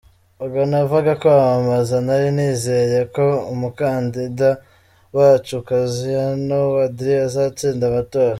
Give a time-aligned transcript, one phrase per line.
[0.43, 4.49] Ubwo navaga kwamamaza, nari nizeye ko umukandida
[5.17, 8.29] wacu Kassiano Wadri azatsinda amatora.